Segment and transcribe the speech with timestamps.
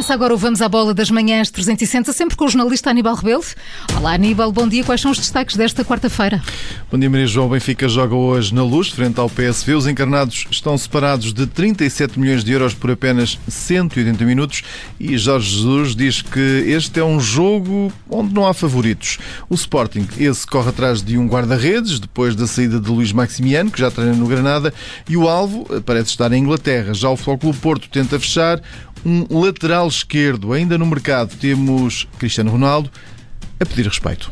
[0.00, 3.44] Começa agora o Vamos à Bola das Manhãs 360, sempre com o jornalista Aníbal Rebelo.
[3.98, 4.82] Olá Aníbal, bom dia.
[4.82, 6.42] Quais são os destaques desta quarta-feira?
[6.90, 7.50] Bom dia Maria João.
[7.50, 9.74] Benfica joga hoje na Luz, frente ao PSV.
[9.74, 14.62] Os encarnados estão separados de 37 milhões de euros por apenas 180 minutos
[14.98, 19.18] e Jorge Jesus diz que este é um jogo onde não há favoritos.
[19.50, 23.78] O Sporting, esse corre atrás de um guarda-redes, depois da saída de Luís Maximiano, que
[23.78, 24.72] já treina no Granada,
[25.06, 26.94] e o alvo parece estar em Inglaterra.
[26.94, 28.62] Já o Flóculo Porto tenta fechar
[29.04, 30.52] um lateral esquerdo.
[30.52, 32.90] Ainda no mercado temos Cristiano Ronaldo
[33.58, 34.30] a pedir respeito.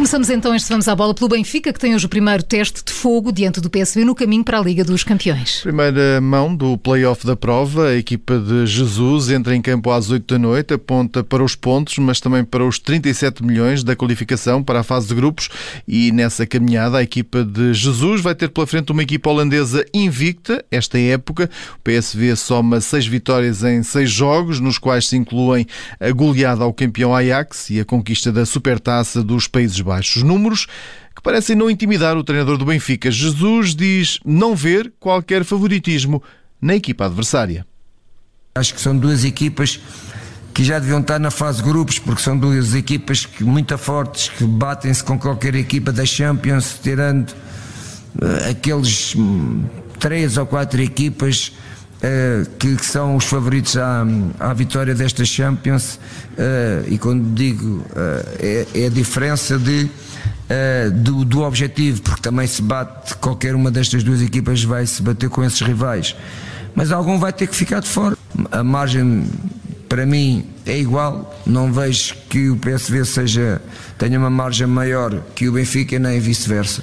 [0.00, 2.90] Começamos então este Vamos à Bola pelo Benfica, que tem hoje o primeiro teste de
[2.90, 5.60] fogo diante do PSV no caminho para a Liga dos Campeões.
[5.60, 10.24] Primeira mão do play-off da prova, a equipa de Jesus entra em campo às 8
[10.24, 14.80] da noite, aponta para os pontos, mas também para os 37 milhões da qualificação para
[14.80, 15.50] a fase de grupos
[15.86, 20.64] e nessa caminhada a equipa de Jesus vai ter pela frente uma equipa holandesa invicta
[20.70, 21.50] esta época.
[21.78, 25.66] O PSV soma seis vitórias em seis jogos, nos quais se incluem
[26.00, 29.89] a goleada ao campeão Ajax e a conquista da Supertaça dos Países Baixos.
[30.22, 30.66] Números
[31.14, 33.10] que parecem não intimidar o treinador do Benfica.
[33.10, 36.22] Jesus diz não ver qualquer favoritismo
[36.60, 37.66] na equipa adversária.
[38.54, 39.80] Acho que são duas equipas
[40.52, 44.44] que já deviam estar na fase grupos, porque são duas equipas que, muito fortes, que
[44.44, 49.64] batem-se com qualquer equipa da Champions, tirando uh, aqueles um,
[49.98, 51.52] três ou quatro equipas
[52.02, 54.04] uh, que, são os favoritos à,
[54.38, 55.98] à vitória desta Champions.
[56.32, 57.84] Uh, e quando digo
[58.38, 59.88] é, é, a diferença de.
[61.04, 65.28] Do, do, objetivo, porque também se bate, qualquer uma destas duas equipas vai se bater
[65.28, 66.16] com esses rivais,
[66.74, 68.18] mas algum vai ter que ficar de fora.
[68.50, 69.28] A margem
[69.90, 71.36] para mim é igual.
[71.44, 73.60] Não vejo que o PSV seja,
[73.98, 76.82] tenha uma margem maior que o Benfica, nem vice-versa.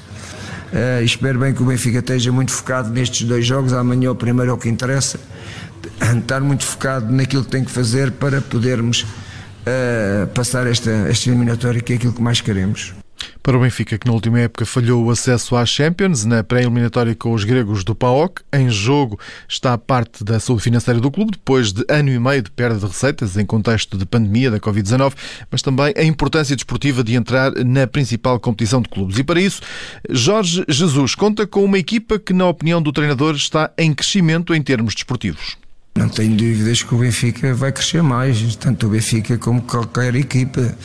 [0.71, 3.73] Uh, espero bem que o Benfica esteja muito focado nestes dois jogos.
[3.73, 5.19] Amanhã o primeiro é o que interessa.
[6.17, 11.81] Estar muito focado naquilo que tem que fazer para podermos uh, passar esta, esta eliminatória,
[11.81, 12.93] que é aquilo que mais queremos.
[13.47, 17.31] Para o Benfica, que na última época falhou o acesso à Champions, na pré-eliminatória com
[17.31, 21.71] os gregos do PAOK, em jogo está a parte da saúde financeira do clube, depois
[21.71, 25.13] de ano e meio de perda de receitas em contexto de pandemia da Covid-19,
[25.49, 29.17] mas também a importância desportiva de entrar na principal competição de clubes.
[29.17, 29.61] E para isso,
[30.09, 34.61] Jorge Jesus conta com uma equipa que, na opinião do treinador, está em crescimento em
[34.61, 35.55] termos desportivos.
[35.97, 40.75] Não tenho dúvidas que o Benfica vai crescer mais, tanto o Benfica como qualquer equipa.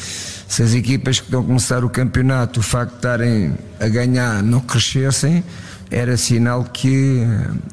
[0.49, 4.43] Se as equipas que estão a começar o campeonato, o facto de estarem a ganhar,
[4.43, 5.45] não crescessem,
[5.91, 7.23] era sinal que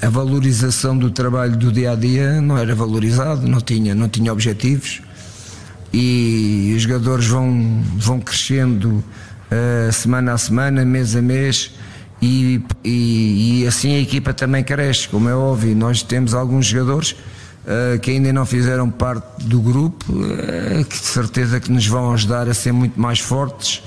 [0.02, 4.34] a valorização do trabalho do dia a dia não era valorizado, não tinha, não tinha
[4.34, 5.02] objetivos
[5.94, 11.72] e os jogadores vão, vão crescendo uh, semana a semana, mês a mês
[12.22, 15.76] e, e, e, assim a equipa também cresce, como é óbvio.
[15.76, 21.06] Nós temos alguns jogadores uh, que ainda não fizeram parte do grupo, uh, que de
[21.06, 23.82] certeza que nos vão ajudar a ser muito mais fortes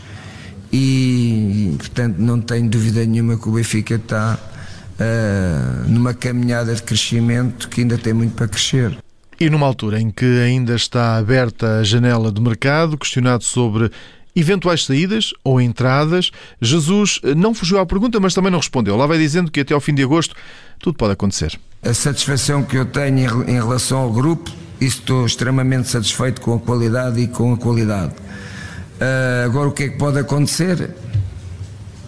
[0.72, 7.68] e, portanto não tenho dúvida nenhuma que o Benfica está uh, numa caminhada de crescimento
[7.68, 8.96] que ainda tem muito para crescer.
[9.38, 13.90] E numa altura em que ainda está aberta a janela do mercado, questionado sobre
[14.34, 16.30] eventuais saídas ou entradas.
[16.60, 18.96] Jesus não fugiu à pergunta, mas também não respondeu.
[18.96, 20.34] Lá vai dizendo que até ao fim de agosto
[20.78, 21.58] tudo pode acontecer.
[21.82, 24.50] A satisfação que eu tenho em relação ao grupo,
[24.80, 28.12] estou extremamente satisfeito com a qualidade e com a qualidade.
[28.12, 30.90] Uh, agora o que é que pode acontecer?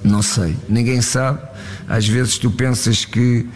[0.03, 1.41] Não sei, ninguém sabe.
[1.89, 3.47] Às vezes tu pensas que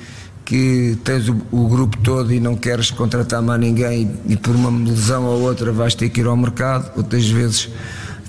[0.44, 4.70] que tens o, o, grupo todo e não queres contratar mais ninguém e por uma
[4.70, 7.68] lesão ou outra vais ter que ir ao mercado, outras vezes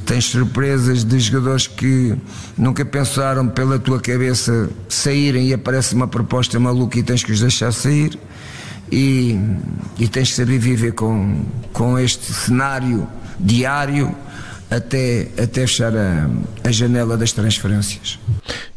[0.10, 2.16] tens surpresas de jogadores que
[2.58, 7.42] nunca pensaram pela tua cabeça saírem e aparece uma proposta maluca e tens que os
[7.42, 8.18] deixar sair
[8.92, 9.40] e,
[10.00, 13.08] e tens que saber viver com, com este cenário
[13.40, 14.16] diário
[14.68, 16.28] até, até fechar a,
[16.64, 18.18] a janela das transferências.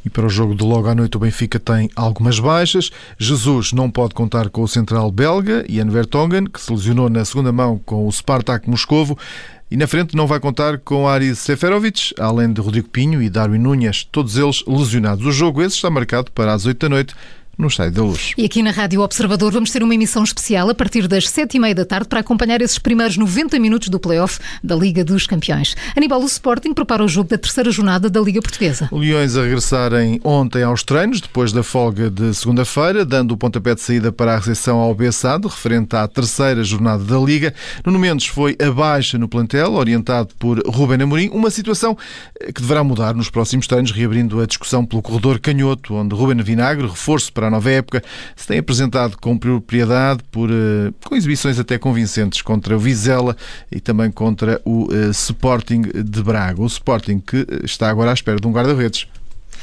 [0.04, 2.90] E para o jogo de logo à noite, o Benfica tem algumas baixas.
[3.18, 7.52] Jesus não pode contar com o central belga, Jan Vertonghen, que se lesionou na segunda
[7.52, 9.16] mão com o Spartak Moscovo.
[9.72, 13.56] E na frente não vai contar com Aris Seferovic, além de Rodrigo Pinho e Darwin
[13.56, 15.24] Núñez, todos eles lesionados.
[15.24, 17.14] O jogo esse está marcado para as 8 da noite
[17.62, 18.32] no Estádio da Luz.
[18.36, 21.60] E aqui na Rádio Observador vamos ter uma emissão especial a partir das sete e
[21.60, 25.74] meia da tarde para acompanhar esses primeiros 90 minutos do play-off da Liga dos Campeões.
[25.96, 28.88] Aníbal, o Sporting prepara o jogo da terceira jornada da Liga Portuguesa.
[28.92, 33.80] Leões a regressarem ontem aos treinos, depois da folga de segunda-feira, dando o pontapé de
[33.80, 37.54] saída para a recepção ao Bessado, referente à terceira jornada da Liga.
[37.86, 41.96] Nuno Mendes foi a baixa no plantel, orientado por Ruben Amorim, uma situação
[42.52, 46.86] que deverá mudar nos próximos treinos, reabrindo a discussão pelo corredor canhoto, onde Ruben Vinagre,
[46.86, 48.02] reforço para a nova época,
[48.34, 53.37] se tem apresentado com propriedade, por, uh, com exibições até convincentes contra o Vizela
[53.70, 56.60] e também contra o uh, Sporting de Braga.
[56.60, 59.06] O Sporting que está agora à espera de um guarda-redes.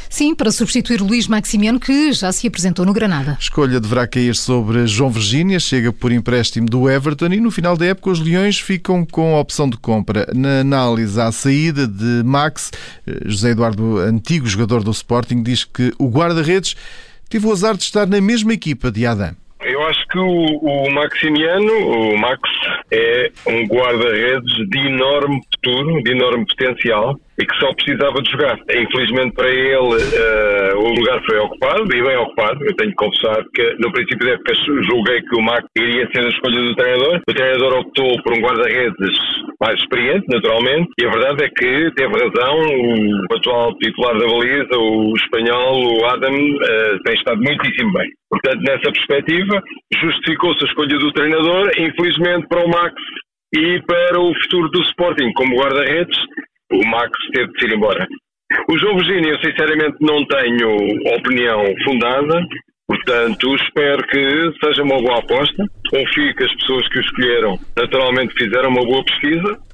[0.09, 3.38] Sim, para substituir Luís Maximiano, que já se apresentou no Granada.
[3.39, 7.85] Escolha deverá cair sobre João Virgínia, chega por empréstimo do Everton e no final da
[7.85, 10.27] época os Leões ficam com a opção de compra.
[10.33, 12.71] Na análise à saída de Max,
[13.06, 16.75] eh, José Eduardo, antigo jogador do Sporting, diz que o guarda-redes
[17.29, 19.35] teve o azar de estar na mesma equipa de Adam.
[19.61, 22.41] Eu acho que o, o Maximiano, o Max,
[22.91, 28.59] é um guarda-redes de enorme futuro, de enorme potencial e que só precisava de jogar.
[28.69, 32.59] Infelizmente para ele uh, o lugar foi ocupado, e bem ocupado.
[32.65, 34.53] Eu tenho que confessar que no princípio da época
[34.89, 37.21] julguei que o Max iria ser a escolha do treinador.
[37.27, 39.17] O treinador optou por um guarda-redes
[39.61, 42.59] mais experiente, naturalmente, e a verdade é que teve razão.
[43.29, 48.09] O atual titular da baliza, o espanhol, o Adam, uh, tem estado muitíssimo bem.
[48.29, 49.63] Portanto, nessa perspectiva,
[49.95, 51.71] justificou-se a escolha do treinador.
[51.77, 52.94] Infelizmente para o Max
[53.53, 56.17] e para o futuro do Sporting como guarda-redes,
[56.71, 58.07] o Max teve de ir embora.
[58.69, 60.75] O João Virgínia, eu sinceramente não tenho
[61.17, 62.41] opinião fundada,
[62.87, 65.63] portanto espero que seja uma boa aposta.
[65.89, 69.69] Confio que as pessoas que o escolheram naturalmente fizeram uma boa pesquisa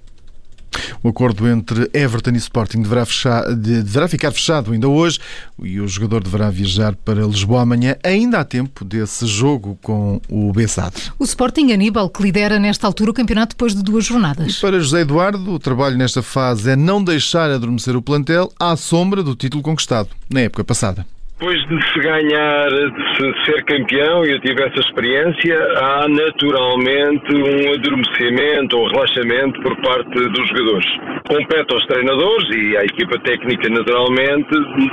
[1.05, 5.19] o acordo entre Everton e Sporting deverá, fechar, deverá ficar fechado ainda hoje
[5.61, 7.95] e o jogador deverá viajar para Lisboa amanhã.
[8.03, 11.13] Ainda há tempo desse jogo com o Bessade.
[11.19, 14.57] O Sporting Aníbal, que lidera nesta altura o campeonato depois de duas jornadas.
[14.57, 18.75] E para José Eduardo, o trabalho nesta fase é não deixar adormecer o plantel à
[18.75, 21.05] sombra do título conquistado na época passada.
[21.37, 27.35] Depois de se ganhar, de se ser campeão, e eu tive essa experiência, há naturalmente
[27.35, 30.87] um adormecimento ou relaxamento por parte dos jogadores.
[31.27, 34.47] Compete aos treinadores e à equipa técnica, naturalmente,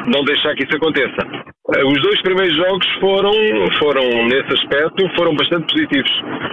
[0.08, 1.52] não deixar que isso aconteça.
[1.86, 3.32] Os dois primeiros jogos foram,
[3.78, 6.10] foram, nesse aspecto, foram bastante positivos.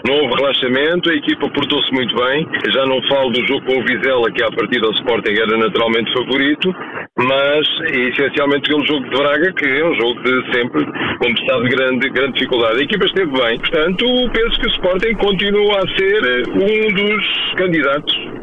[0.08, 2.48] Não houve relaxamento, a equipa portou-se muito bem.
[2.74, 6.14] Já não falo do jogo com o Vizela, que à partida do Sporting era naturalmente
[6.14, 6.74] favorito,
[7.28, 10.86] mas essencialmente pelo jogo de Braga, que é um jogo de sempre,
[11.20, 12.80] como se sabe, de grande, grande dificuldade.
[12.80, 17.54] A equipa esteve bem, portanto, penso que o Sporting continua a ser eh, um dos
[17.58, 18.39] candidatos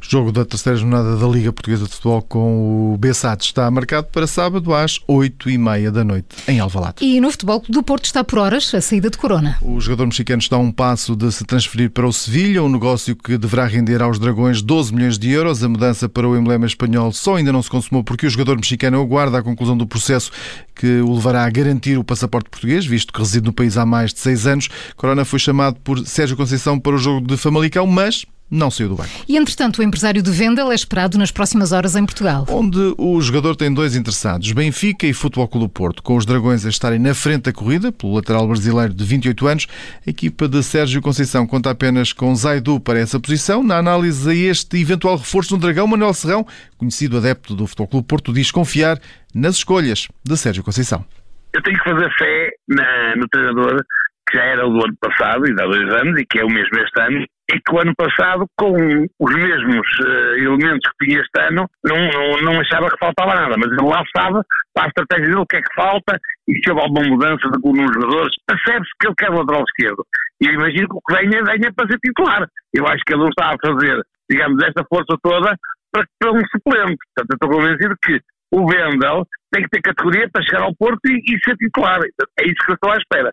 [0.00, 4.26] Jogo da terceira jornada da Liga Portuguesa de Futebol com o Bessat está marcado para
[4.26, 6.96] sábado às 8h30 da noite, em Alvalade.
[7.00, 9.58] E no Futebol do Porto está por horas a saída de Corona.
[9.62, 13.16] O jogador mexicano está a um passo de se transferir para o Sevilha, um negócio
[13.16, 15.62] que deverá render aos Dragões 12 milhões de euros.
[15.62, 19.00] A mudança para o emblema espanhol só ainda não se consumou porque o jogador mexicano
[19.00, 20.30] aguarda a conclusão do processo
[20.74, 24.12] que o levará a garantir o passaporte português, visto que reside no país há mais
[24.12, 24.68] de seis anos.
[24.96, 28.96] Corona foi chamado por Sérgio Conceição para o jogo de Famalicão, mas não saiu do
[28.96, 29.10] banco.
[29.28, 32.46] E, entretanto, o empresário de Vendel é esperado nas próximas horas em Portugal.
[32.48, 36.02] Onde o jogador tem dois interessados, Benfica e Futebol Clube Porto.
[36.02, 39.66] Com os Dragões a estarem na frente da corrida, pelo lateral brasileiro de 28 anos,
[40.06, 43.62] a equipa de Sérgio Conceição conta apenas com Zaidu para essa posição.
[43.62, 46.46] Na análise a este eventual reforço no Dragão, Manuel Serrão,
[46.76, 48.98] conhecido adepto do Futebol Clube Porto, diz confiar
[49.34, 51.04] nas escolhas de Sérgio Conceição.
[51.52, 53.82] Eu tenho que fazer fé na, no treinador
[54.28, 56.48] que já era o do ano passado e há dois anos e que é o
[56.48, 61.20] mesmo este ano e que o ano passado, com os mesmos uh, elementos que tinha
[61.20, 64.40] este ano, não, não, não, achava que faltava nada, mas ele lá sabe,
[64.74, 67.54] para a estratégia dele, o que é que falta, e se houve alguma mudança de
[67.54, 70.04] alguns jogadores, percebe-se que ele quer o lateral esquerdo.
[70.42, 72.46] E eu imagino que o que venha, venha para ser titular.
[72.74, 75.56] Eu acho que ele não está a fazer, digamos, esta força toda
[75.92, 76.98] para, para um suplente.
[77.14, 78.20] Portanto, eu estou convencido que
[78.52, 82.00] o Wendel tem que ter categoria para chegar ao Porto e, e ser titular.
[82.40, 83.32] É isso que eu estou à espera.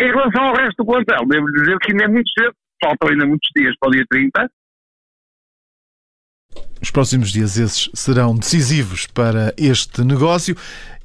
[0.00, 3.26] Em relação ao resto do plantel, devo dizer que ainda é muito cedo faltam ainda
[3.26, 4.50] muitos dias para o dia 30.
[6.82, 10.56] Os próximos dias esses serão decisivos para este negócio.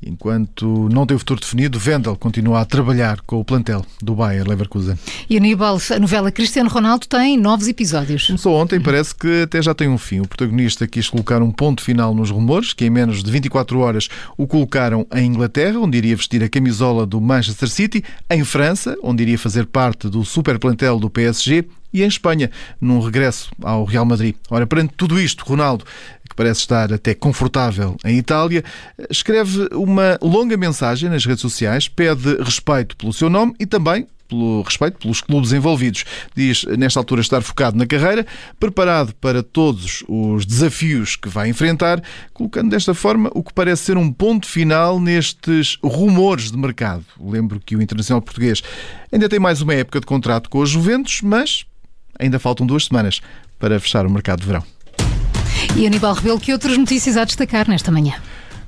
[0.05, 4.47] Enquanto não tem o futuro definido, Vendel continua a trabalhar com o plantel do Bayer
[4.47, 4.95] Leverkusen.
[5.29, 8.27] E Aníbal, a novela Cristiano Ronaldo tem novos episódios.
[8.27, 10.19] Começou ontem, parece que até já tem um fim.
[10.19, 14.07] O protagonista quis colocar um ponto final nos rumores, que em menos de 24 horas
[14.37, 19.23] o colocaram em Inglaterra, onde iria vestir a camisola do Manchester City, em França, onde
[19.23, 21.65] iria fazer parte do super plantel do PSG
[21.95, 24.35] e em Espanha, num regresso ao Real Madrid.
[24.49, 25.85] Ora, perante tudo isto, Ronaldo,
[26.27, 28.63] que parece estar até confortável em Itália,
[29.09, 34.61] escreve uma longa mensagem nas redes sociais, pede respeito pelo seu nome e também pelo
[34.63, 36.03] respeito pelos clubes envolvidos.
[36.35, 38.25] Diz, nesta altura, estar focado na carreira,
[38.59, 42.01] preparado para todos os desafios que vai enfrentar,
[42.33, 47.05] colocando desta forma o que parece ser um ponto final nestes rumores de mercado.
[47.19, 48.61] Lembro que o Internacional Português
[49.11, 51.65] ainda tem mais uma época de contrato com os Juventus, mas
[52.19, 53.21] ainda faltam duas semanas
[53.59, 54.63] para fechar o mercado de verão.
[55.75, 58.15] E Aníbal Rebelo, que outras notícias há a destacar nesta manhã?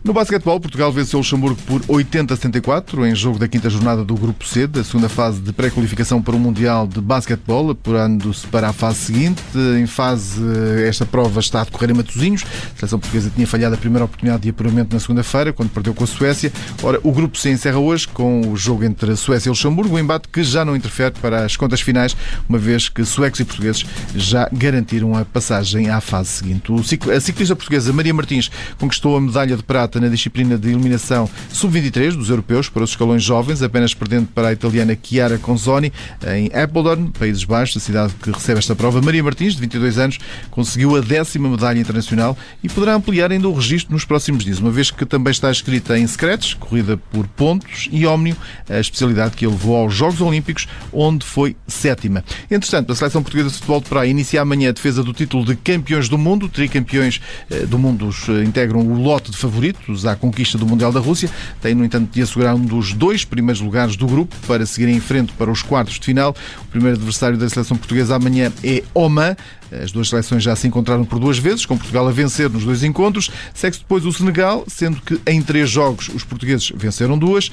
[0.04, 4.46] No basquetebol, Portugal venceu o Luxemburgo por 80-74 em jogo da quinta jornada do Grupo
[4.46, 9.00] C, da segunda fase de pré-qualificação para o Mundial de Basquetebol, apurando-se para a fase
[9.00, 9.42] seguinte.
[9.78, 10.42] Em fase,
[10.88, 12.46] esta prova está a decorrer em Matosinhos.
[12.76, 16.04] A seleção portuguesa tinha falhado a primeira oportunidade de apuramento na segunda-feira, quando perdeu com
[16.04, 16.54] a Suécia.
[16.82, 20.30] Ora, o Grupo C encerra hoje com o jogo entre Suécia e Luxemburgo, um embate
[20.30, 22.16] que já não interfere para as contas finais,
[22.48, 23.86] uma vez que suecos e portugueses
[24.16, 26.72] já garantiram a passagem à fase seguinte.
[27.14, 32.16] A ciclista portuguesa Maria Martins conquistou a medalha de prata na disciplina de eliminação sub-23
[32.16, 35.92] dos europeus para os escalões jovens, apenas perdendo para a italiana Chiara Conzoni
[36.36, 39.02] em Apeldoorn, Países Baixos, a cidade que recebe esta prova.
[39.02, 40.20] Maria Martins, de 22 anos,
[40.52, 44.72] conseguiu a décima medalha internacional e poderá ampliar ainda o registro nos próximos dias, uma
[44.72, 48.36] vez que também está escrita em secretos, corrida por pontos e ómnio,
[48.70, 52.24] a especialidade que a levou aos Jogos Olímpicos, onde foi sétima.
[52.50, 55.56] Entretanto, a seleção portuguesa de futebol de praia inicia amanhã a defesa do título de
[55.56, 56.48] campeões do mundo.
[56.48, 59.38] Tricampeões eh, do mundo eh, integram o lote de
[59.78, 61.30] favoritos à conquista do Mundial da Rússia.
[61.62, 65.00] Tem, no entanto, de assegurar um dos dois primeiros lugares do grupo para seguir em
[65.00, 66.36] frente para os quartos de final.
[66.62, 69.36] O primeiro adversário da seleção portuguesa amanhã é Oman.
[69.72, 72.84] As duas seleções já se encontraram por duas vezes, com Portugal a vencer nos dois
[72.84, 73.30] encontros.
[73.54, 77.52] Segue-se depois o Senegal, sendo que em três jogos os portugueses venceram duas.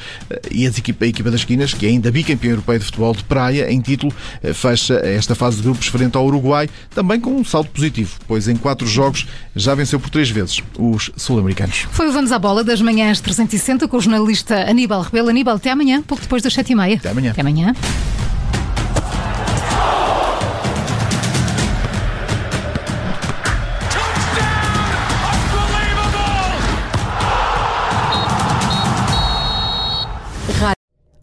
[0.50, 3.24] E a equipa, a equipa das Quinas, que é ainda bicampeã europeia de futebol de
[3.24, 4.12] praia, em título,
[4.54, 8.56] fecha esta fase de grupos frente ao Uruguai, também com um saldo positivo, pois em
[8.56, 11.86] quatro jogos já venceu por três vezes os sul-americanos.
[11.92, 15.28] Foi o Vamos à Bola das manhãs 360 com o jornalista Aníbal Rebelo.
[15.28, 16.96] Aníbal, até amanhã, pouco depois das sete e meia.
[16.96, 17.30] Até amanhã.
[17.32, 17.74] Até amanhã.